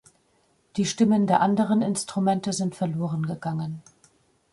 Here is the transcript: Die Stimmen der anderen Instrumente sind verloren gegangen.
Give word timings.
Die 0.77 0.85
Stimmen 0.87 1.27
der 1.27 1.41
anderen 1.41 1.83
Instrumente 1.83 2.53
sind 2.53 2.73
verloren 2.73 3.21
gegangen. 3.27 3.83